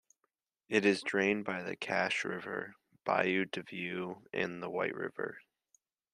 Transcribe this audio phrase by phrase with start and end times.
[0.67, 5.37] It is drained by the Cache River, Bayou DeView, and the White River.